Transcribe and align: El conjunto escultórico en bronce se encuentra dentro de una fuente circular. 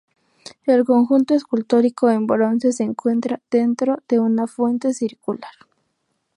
El 0.65 0.83
conjunto 0.83 1.35
escultórico 1.35 2.09
en 2.09 2.25
bronce 2.25 2.71
se 2.71 2.81
encuentra 2.81 3.39
dentro 3.51 3.99
de 4.09 4.19
una 4.19 4.47
fuente 4.47 4.95
circular. 4.95 5.51